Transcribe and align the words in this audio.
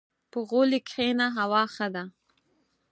•په 0.31 0.39
غولي 0.47 0.79
کښېنه، 0.87 1.27
هوا 1.37 1.63
ښه 1.73 1.87
ده. 1.95 2.03